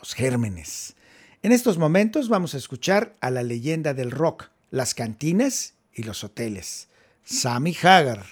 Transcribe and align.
los 0.00 0.14
gérmenes. 0.14 0.96
En 1.42 1.52
estos 1.52 1.78
momentos 1.78 2.28
vamos 2.28 2.54
a 2.54 2.58
escuchar 2.58 3.14
a 3.20 3.30
la 3.30 3.42
leyenda 3.42 3.94
del 3.94 4.10
rock, 4.10 4.50
las 4.70 4.94
cantinas 4.94 5.74
y 5.94 6.02
los 6.02 6.24
hoteles, 6.24 6.88
Sammy 7.24 7.76
Hagar. 7.82 8.26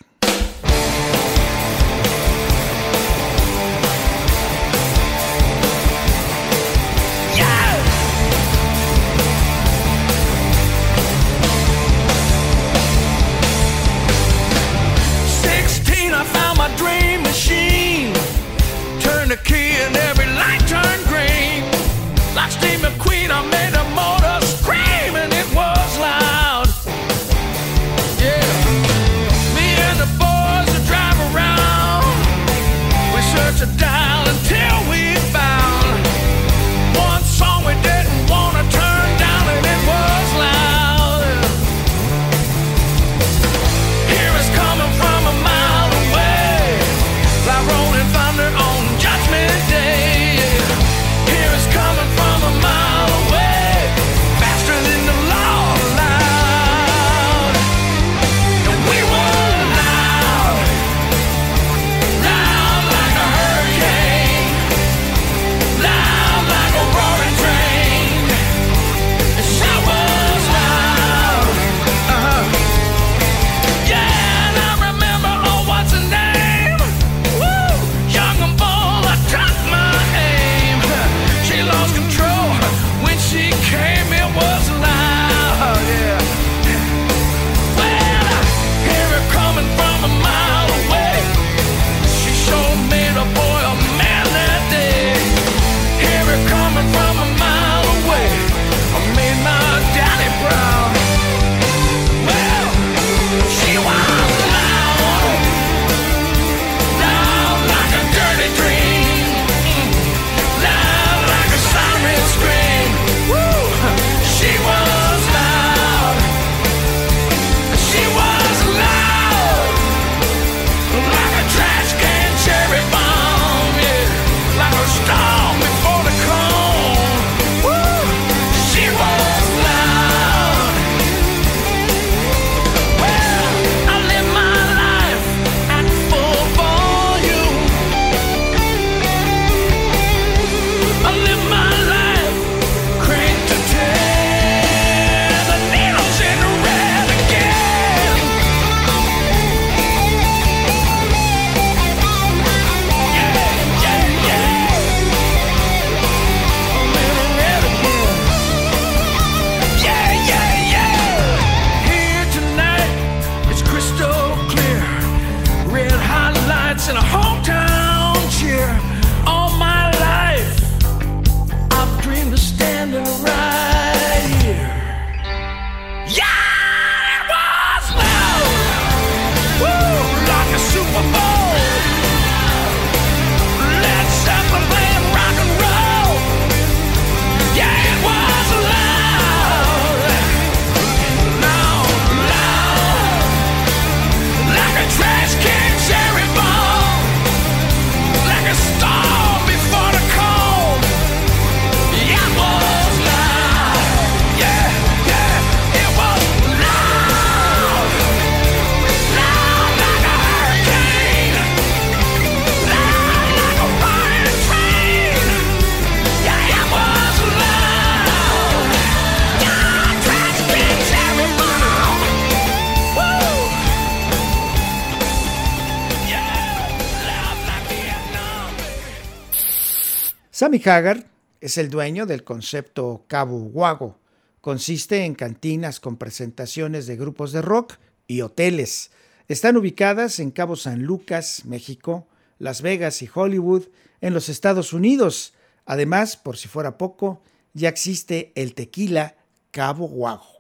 Sammy 230.49 230.62
Hagar 230.65 231.05
es 231.43 231.59
el 231.59 231.69
dueño 231.69 232.06
del 232.06 232.25
concepto 232.25 233.05
Cabo 233.06 233.39
Guago. 233.39 233.99
Consiste 234.41 235.05
en 235.05 235.15
cantinas 235.15 235.79
con 235.79 235.99
presentaciones 235.99 236.87
de 236.87 236.97
grupos 236.97 237.33
de 237.33 237.43
rock 237.43 237.75
y 238.06 238.23
hoteles. 238.23 238.91
Están 239.29 239.59
ubicadas 239.59 240.21
en 240.21 240.31
Cabo 240.31 240.56
San 240.56 240.85
Lucas, 240.85 241.45
México, 241.45 242.09
Las 242.39 242.62
Vegas 242.62 243.03
y 243.03 243.11
Hollywood, 243.15 243.65
en 244.00 244.15
los 244.15 244.31
Estados 244.31 244.73
Unidos. 244.73 245.35
Además, 245.67 246.17
por 246.17 246.39
si 246.39 246.49
fuera 246.49 246.79
poco, 246.79 247.21
ya 247.53 247.69
existe 247.69 248.33
el 248.35 248.55
tequila 248.55 249.17
Cabo 249.51 249.87
Guago. 249.87 250.39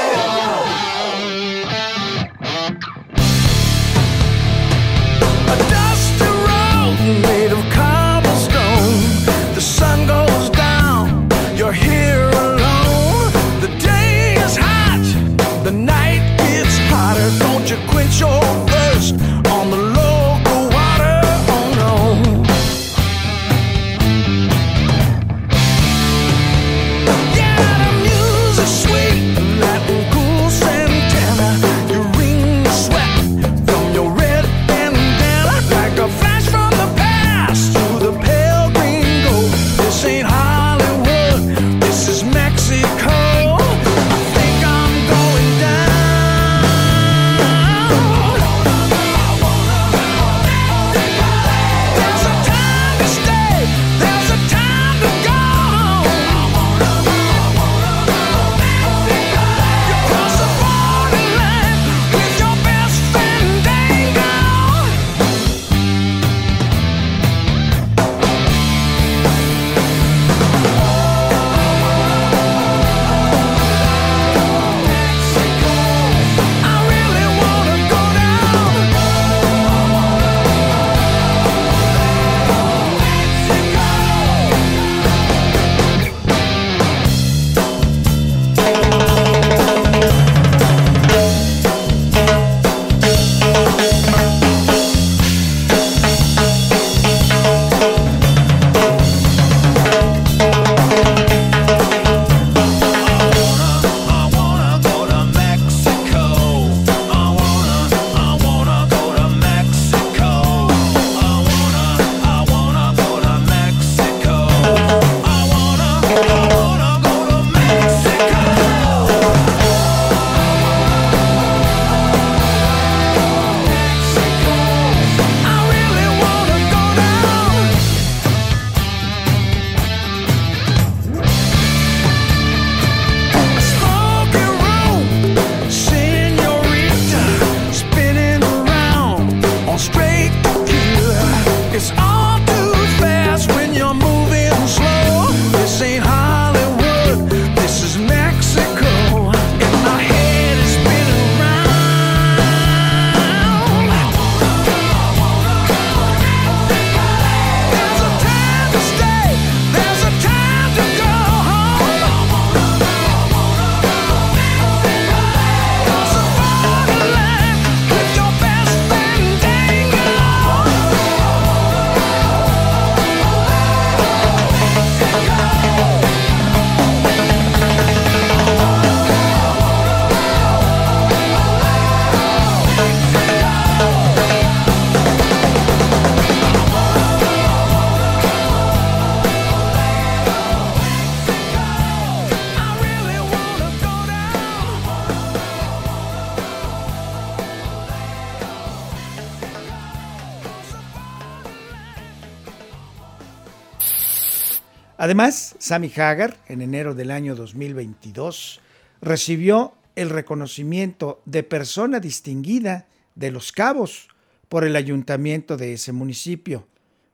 Además, 205.04 205.54
Sammy 205.58 205.92
Hagar, 205.94 206.38
en 206.48 206.62
enero 206.62 206.94
del 206.94 207.10
año 207.10 207.34
2022, 207.34 208.62
recibió 209.02 209.74
el 209.96 210.08
reconocimiento 210.08 211.20
de 211.26 211.42
persona 211.42 212.00
distinguida 212.00 212.88
de 213.14 213.30
Los 213.30 213.52
Cabos 213.52 214.08
por 214.48 214.64
el 214.64 214.76
ayuntamiento 214.76 215.58
de 215.58 215.74
ese 215.74 215.92
municipio, 215.92 216.66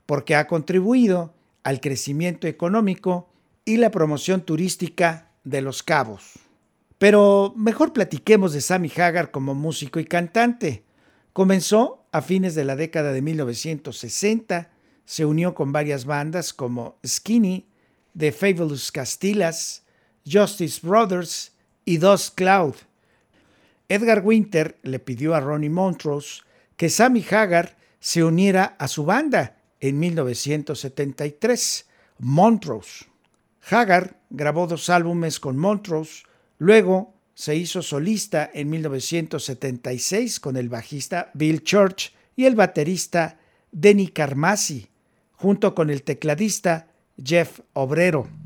porque 0.07 0.37
ha 0.37 0.47
contribuido 0.47 1.35
al 1.65 1.81
crecimiento 1.81 2.47
económico 2.47 3.29
y 3.65 3.79
la 3.79 3.91
promoción 3.91 4.43
turística 4.43 5.33
de 5.43 5.61
Los 5.61 5.83
Cabos. 5.83 6.35
Pero 6.97 7.53
mejor 7.57 7.93
platiquemos 7.93 8.53
de 8.53 8.61
Sammy 8.61 8.93
Hagar 8.97 9.33
como 9.33 9.57
músico 9.57 9.99
y 9.99 10.05
cantante. 10.05 10.85
Comenzó 11.33 12.07
a 12.13 12.23
fines 12.23 12.55
de 12.55 12.63
la 12.63 12.77
década 12.77 13.13
de 13.13 13.21
1960, 13.21 14.71
se 15.05 15.25
unió 15.25 15.57
con 15.57 15.73
varias 15.73 16.05
bandas 16.05 16.55
como 16.55 16.97
Skinny, 17.05 17.67
The 18.17 18.33
Fabulous 18.33 18.91
Castillas, 18.91 19.83
Justice 20.25 20.81
Brothers 20.83 21.53
y 21.85 21.99
Dos 21.99 22.31
Cloud. 22.31 22.75
Edgar 23.89 24.23
Winter 24.25 24.79
le 24.83 24.99
pidió 24.99 25.35
a 25.35 25.41
Ronnie 25.41 25.71
Montrose 25.71 26.43
que 26.77 26.89
Sammy 26.89 27.25
Hagar 27.31 27.77
se 27.99 28.25
uniera 28.25 28.77
a 28.79 28.89
su 28.89 29.05
banda 29.05 29.59
en 29.81 29.99
1973, 29.99 31.87
Montrose. 32.19 33.07
Hagar 33.69 34.21
grabó 34.31 34.67
dos 34.67 34.89
álbumes 34.91 35.41
con 35.41 35.57
Montrose, 35.59 36.25
luego 36.59 37.15
se 37.35 37.57
hizo 37.57 37.83
solista 37.83 38.51
en 38.53 38.71
1976 38.71 40.41
con 40.41 40.57
el 40.57 40.69
bajista 40.69 41.31
Bill 41.35 41.63
Church 41.63 42.13
y 42.37 42.45
el 42.45 42.55
baterista 42.55 43.39
Denny 43.73 44.09
Carmassi, 44.09 44.89
junto 45.33 45.75
con 45.75 45.91
el 45.91 46.03
tecladista 46.03 46.90
Jeff 47.23 47.61
Obrero. 47.75 48.40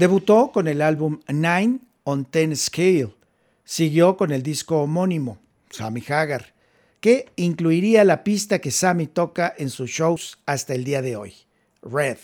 Debutó 0.00 0.50
con 0.50 0.66
el 0.66 0.80
álbum 0.80 1.20
Nine 1.28 1.80
on 2.04 2.24
Ten 2.24 2.56
Scale. 2.56 3.10
Siguió 3.64 4.16
con 4.16 4.32
el 4.32 4.42
disco 4.42 4.80
homónimo, 4.80 5.38
Sammy 5.68 6.02
Hagar, 6.08 6.54
que 7.00 7.26
incluiría 7.36 8.02
la 8.04 8.24
pista 8.24 8.60
que 8.60 8.70
Sammy 8.70 9.08
toca 9.08 9.54
en 9.58 9.68
sus 9.68 9.90
shows 9.90 10.38
hasta 10.46 10.74
el 10.74 10.84
día 10.84 11.02
de 11.02 11.16
hoy, 11.16 11.34
Red. 11.82 12.16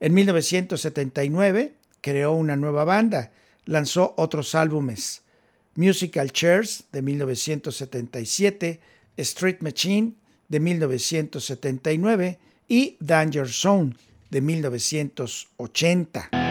En 0.00 0.14
1979 0.14 1.74
creó 2.00 2.32
una 2.32 2.56
nueva 2.56 2.82
banda, 2.82 3.30
lanzó 3.66 4.14
otros 4.16 4.56
álbumes, 4.56 5.22
Musical 5.76 6.32
Chairs 6.32 6.86
de 6.90 7.02
1977, 7.02 8.80
Street 9.16 9.58
Machine 9.60 10.14
de 10.48 10.58
1979 10.58 12.40
y 12.66 12.96
Danger 12.98 13.48
Zone 13.48 13.94
de 14.28 14.40
1980. 14.40 16.41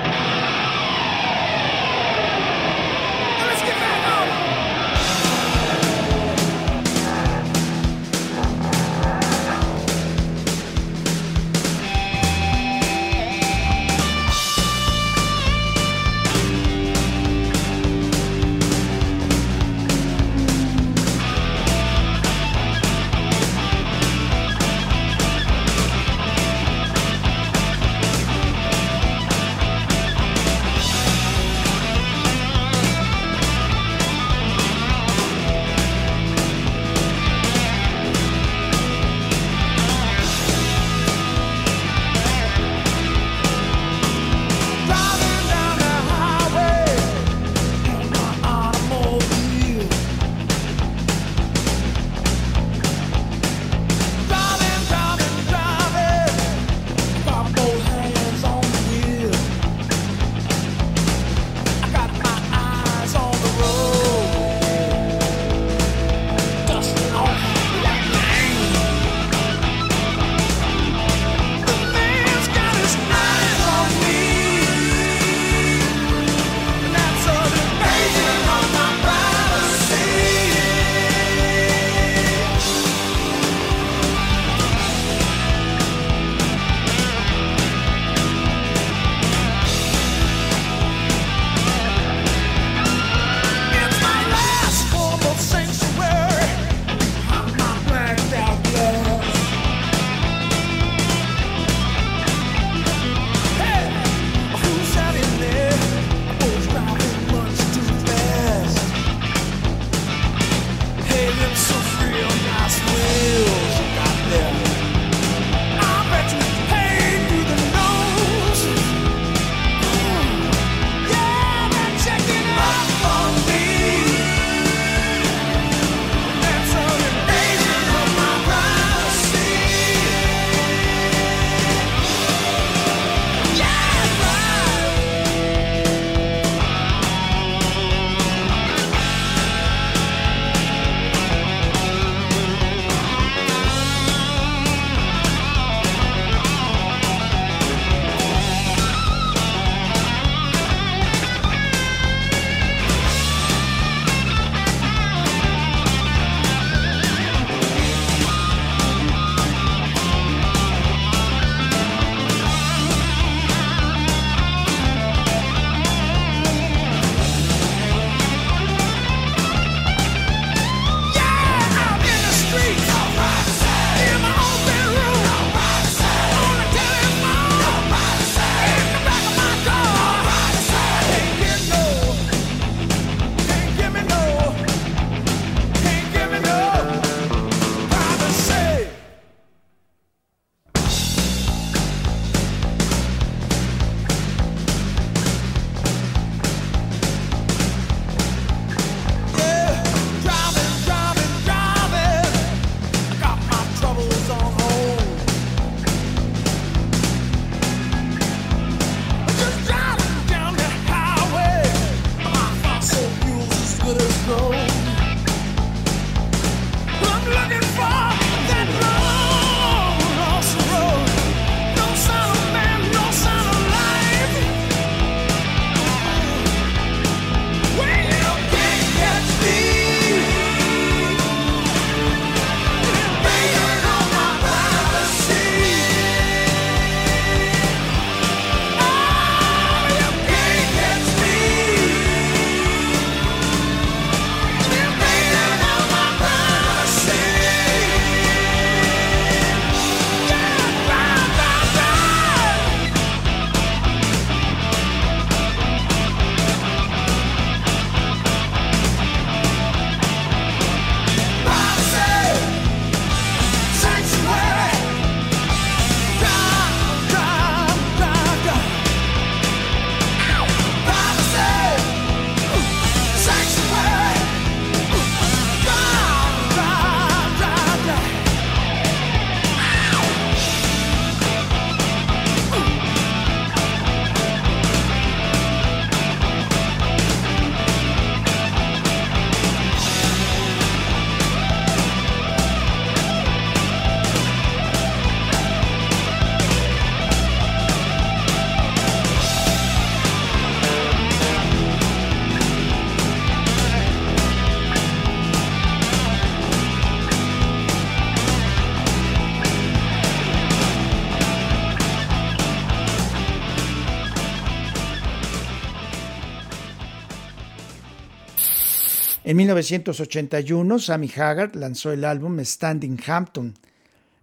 En 319.31 319.37
1981, 319.37 320.79
Sammy 320.79 321.09
Hagar 321.15 321.55
lanzó 321.55 321.93
el 321.93 322.03
álbum 322.03 322.43
Standing 322.43 322.99
Hampton. 323.07 323.53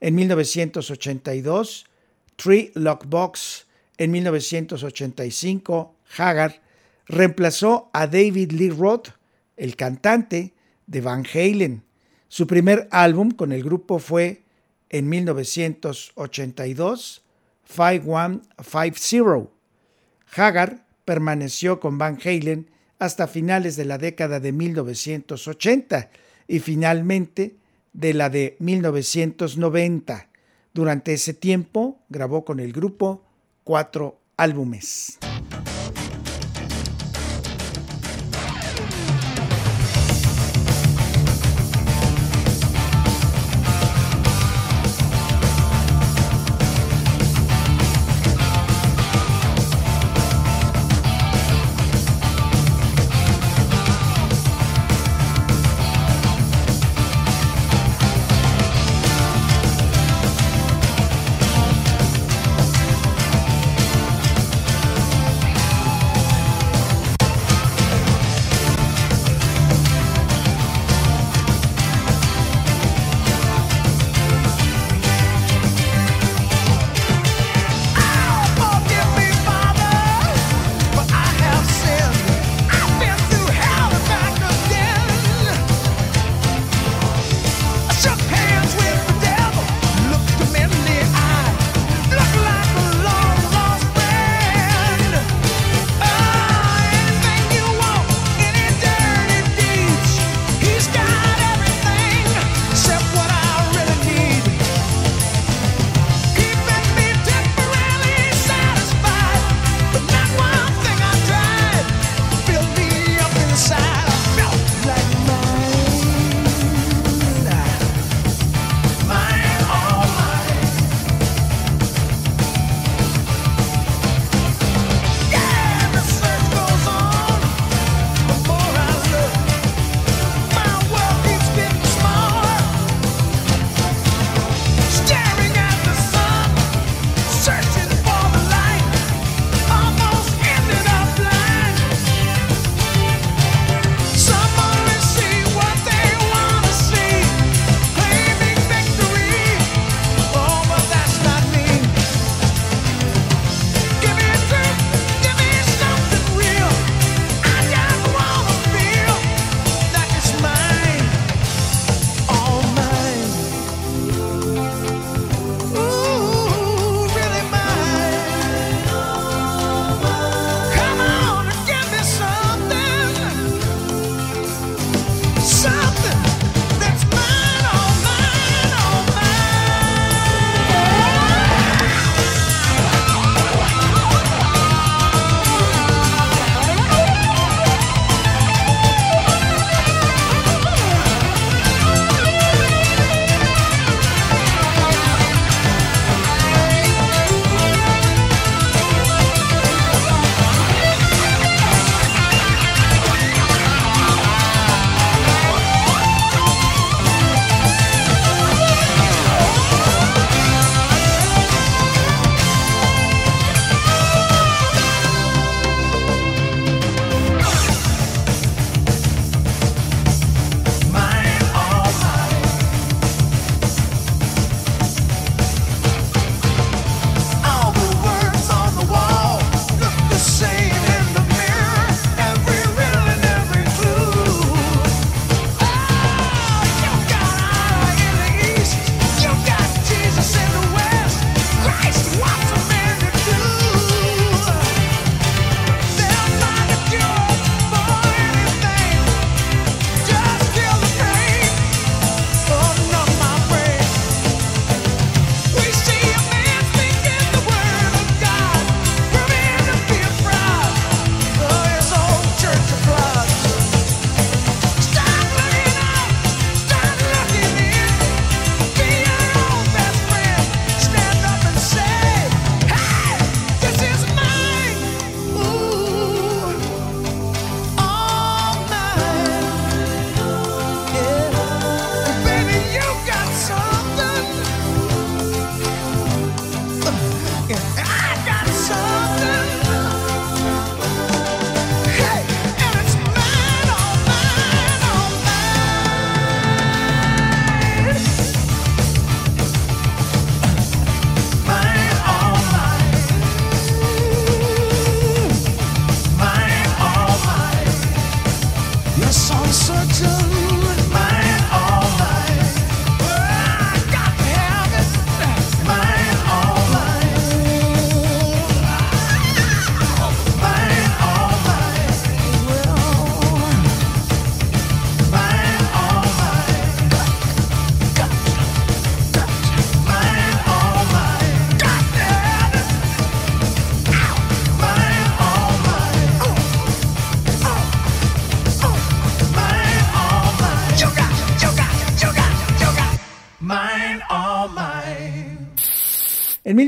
En 0.01 0.15
1982, 0.15 1.87
Tree 2.37 2.71
Lock 2.75 3.07
Box. 3.07 3.67
En 3.97 4.11
1985, 4.11 5.95
Hagar 6.19 6.61
reemplazó 7.07 7.89
a 7.95 8.07
David 8.07 8.53
Lee 8.53 8.69
Roth, 8.69 9.09
el 9.57 9.77
cantante 9.77 10.53
de 10.87 11.01
Van 11.01 11.25
Halen. 11.33 11.83
Su 12.29 12.47
primer 12.47 12.87
álbum 12.91 13.31
con 13.31 13.53
el 13.53 13.65
grupo 13.65 14.01
fue 14.01 14.43
en 14.91 15.09
1982, 15.09 17.23
5150. 17.65 19.51
Hagar 20.37 20.85
permaneció 21.07 21.81
con 21.81 21.97
Van 21.97 22.19
Halen 22.23 22.69
hasta 22.99 23.29
finales 23.29 23.77
de 23.77 23.85
la 23.85 23.99
década 23.99 24.41
de 24.41 24.53
1980 24.53 26.11
y 26.47 26.59
finalmente 26.61 27.57
de 27.93 28.15
la 28.15 28.31
de 28.31 28.57
1990. 28.59 30.29
Durante 30.75 31.13
ese 31.13 31.35
tiempo 31.35 32.01
grabó 32.09 32.45
con 32.45 32.61
el 32.61 32.73
grupo 32.73 33.25
cuatro 33.65 34.21
álbumes. 34.37 35.19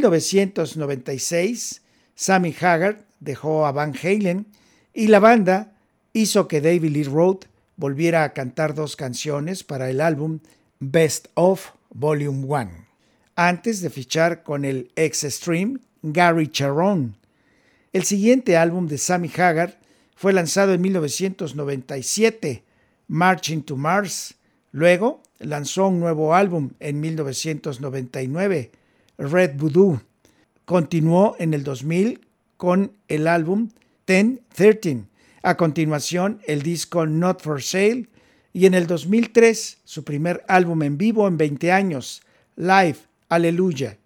1996, 0.09 1.83
Sammy 2.15 2.57
Hagar 2.59 3.05
dejó 3.21 3.67
a 3.67 3.73
Van 3.73 3.95
Halen 4.03 4.47
y 4.95 5.09
la 5.09 5.19
banda 5.19 5.73
hizo 6.15 6.49
que 6.49 6.63
David 6.63 6.91
Lee 6.91 7.05
Roth 7.05 7.45
volviera 7.77 8.25
a 8.25 8.33
cantar 8.33 8.75
dos 8.75 8.97
canciones 8.97 9.63
para 9.63 9.91
el 9.91 10.01
álbum 10.01 10.41
Best 10.79 11.29
of 11.35 11.73
Volume 11.91 12.47
1, 12.47 12.71
antes 13.37 13.83
de 13.83 13.91
fichar 13.91 14.43
con 14.43 14.65
el 14.65 14.91
ex-stream 14.97 15.81
Gary 16.03 16.49
Cherone. 16.49 17.13
El 17.93 18.05
siguiente 18.05 18.57
álbum 18.57 18.87
de 18.87 18.97
Sammy 18.97 19.31
Hagar 19.37 19.79
fue 20.17 20.33
lanzado 20.33 20.73
en 20.73 20.81
1997, 20.81 22.63
Marching 23.09 23.63
to 23.63 23.77
Mars. 23.77 24.35
Luego 24.73 25.23
lanzó 25.39 25.89
un 25.89 26.01
nuevo 26.01 26.35
álbum 26.35 26.71
en 26.81 27.01
1999, 27.01 28.71
Red 29.21 29.57
Voodoo. 29.57 30.01
Continuó 30.65 31.37
en 31.39 31.55
el 31.55 31.63
2000 31.63 32.27
con 32.57 32.93
el 33.09 33.29
álbum 33.29 33.71
Ten 34.05 34.41
Thirteen. 34.55 35.09
A 35.43 35.57
continuación, 35.57 36.41
el 36.47 36.63
disco 36.63 37.07
Not 37.07 37.43
for 37.43 37.63
Sale. 37.63 38.09
Y 38.53 38.67
en 38.67 38.75
el 38.75 38.87
2003, 38.87 39.79
su 39.85 40.05
primer 40.05 40.45
álbum 40.49 40.83
en 40.83 40.99
vivo 40.99 41.29
en 41.29 41.37
20 41.37 41.71
años, 41.71 42.23
Live, 42.57 42.97
Aleluya. 43.29 43.97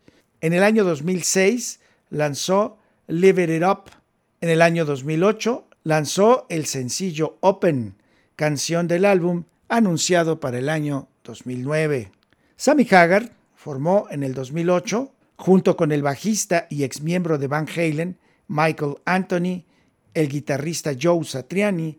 En 0.40 0.53
el 0.53 0.62
año 0.62 0.85
2006 0.85 1.81
lanzó 2.11 2.77
Live 3.07 3.57
It 3.57 3.62
Up. 3.62 3.90
En 4.40 4.50
el 4.50 4.61
año 4.61 4.85
2008 4.85 5.66
lanzó 5.85 6.46
el 6.50 6.66
sencillo 6.66 7.38
Open, 7.40 7.94
canción 8.37 8.87
del 8.87 9.07
álbum 9.07 9.44
anunciado 9.68 10.40
para 10.40 10.59
el 10.59 10.68
año 10.68 11.09
2009. 11.24 12.11
Sammy 12.57 12.87
Hagar 12.90 13.33
formó 13.64 14.09
en 14.11 14.22
el 14.22 14.35
2008, 14.35 15.11
junto 15.37 15.74
con 15.74 15.90
el 15.90 16.03
bajista 16.03 16.66
y 16.68 16.83
exmiembro 16.83 17.38
de 17.38 17.46
Van 17.46 17.66
Halen, 17.66 18.18
Michael 18.46 18.96
Anthony, 19.07 19.64
el 20.12 20.29
guitarrista 20.29 20.92
Joe 21.00 21.24
Satriani 21.24 21.98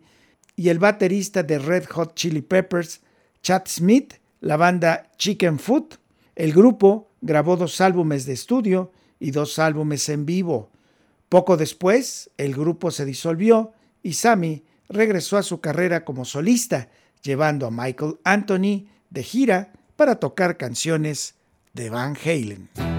y 0.54 0.68
el 0.68 0.78
baterista 0.78 1.42
de 1.42 1.58
Red 1.58 1.86
Hot 1.86 2.14
Chili 2.14 2.40
Peppers, 2.40 3.00
Chad 3.42 3.62
Smith, 3.66 4.14
la 4.42 4.56
banda 4.56 5.10
Chicken 5.16 5.58
Foot. 5.58 5.96
El 6.36 6.52
grupo 6.52 7.10
grabó 7.20 7.56
dos 7.56 7.80
álbumes 7.80 8.26
de 8.26 8.34
estudio 8.34 8.92
y 9.18 9.32
dos 9.32 9.58
álbumes 9.58 10.08
en 10.08 10.24
vivo. 10.24 10.70
Poco 11.28 11.56
después, 11.56 12.30
el 12.36 12.54
grupo 12.54 12.92
se 12.92 13.04
disolvió 13.04 13.72
y 14.04 14.12
Sammy 14.12 14.62
regresó 14.88 15.36
a 15.36 15.42
su 15.42 15.60
carrera 15.60 16.04
como 16.04 16.26
solista, 16.26 16.90
llevando 17.24 17.66
a 17.66 17.72
Michael 17.72 18.20
Anthony 18.22 18.86
de 19.10 19.24
gira 19.24 19.72
para 19.96 20.20
tocar 20.20 20.58
canciones 20.58 21.35
de 21.76 21.90
Van 21.90 22.16
Halen. 22.24 22.95